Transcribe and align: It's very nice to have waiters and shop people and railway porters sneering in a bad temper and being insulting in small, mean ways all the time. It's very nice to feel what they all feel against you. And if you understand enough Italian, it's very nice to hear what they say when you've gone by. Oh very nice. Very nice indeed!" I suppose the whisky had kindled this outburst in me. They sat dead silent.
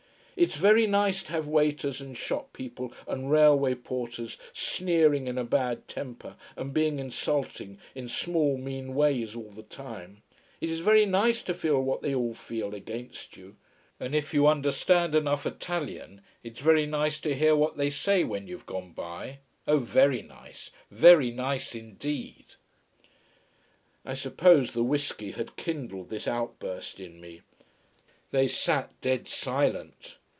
It's 0.37 0.55
very 0.55 0.87
nice 0.87 1.21
to 1.23 1.33
have 1.33 1.47
waiters 1.47 2.01
and 2.01 2.17
shop 2.17 2.51
people 2.51 2.91
and 3.07 3.29
railway 3.29 3.75
porters 3.75 4.39
sneering 4.53 5.27
in 5.27 5.37
a 5.37 5.43
bad 5.43 5.87
temper 5.87 6.35
and 6.55 6.73
being 6.73 6.97
insulting 6.97 7.77
in 7.93 8.07
small, 8.07 8.57
mean 8.57 8.95
ways 8.95 9.35
all 9.35 9.51
the 9.51 9.61
time. 9.61 10.23
It's 10.59 10.79
very 10.79 11.05
nice 11.05 11.43
to 11.43 11.53
feel 11.53 11.79
what 11.83 12.01
they 12.01 12.15
all 12.15 12.33
feel 12.33 12.73
against 12.73 13.37
you. 13.37 13.55
And 13.99 14.15
if 14.15 14.33
you 14.33 14.47
understand 14.47 15.13
enough 15.13 15.45
Italian, 15.45 16.21
it's 16.41 16.61
very 16.61 16.87
nice 16.87 17.19
to 17.19 17.35
hear 17.35 17.55
what 17.55 17.77
they 17.77 17.91
say 17.91 18.23
when 18.23 18.47
you've 18.47 18.65
gone 18.65 18.93
by. 18.93 19.39
Oh 19.67 19.77
very 19.77 20.23
nice. 20.23 20.71
Very 20.89 21.29
nice 21.29 21.75
indeed!" 21.75 22.55
I 24.03 24.15
suppose 24.15 24.71
the 24.71 24.81
whisky 24.81 25.33
had 25.33 25.55
kindled 25.55 26.09
this 26.09 26.27
outburst 26.27 26.99
in 26.99 27.21
me. 27.21 27.41
They 28.31 28.47
sat 28.47 28.89
dead 29.01 29.27
silent. 29.27 30.17